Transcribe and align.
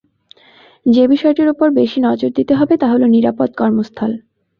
যে 0.85 1.03
বিষয়টির 1.07 1.47
ওপর 1.49 1.67
বেশি 1.71 1.99
নজর 2.01 2.29
দিতে 2.35 2.53
হবে 2.55 2.73
তা 2.77 2.87
হলো 2.87 3.05
নিরাপদ 3.07 3.49
কর্মস্থল। 3.57 4.11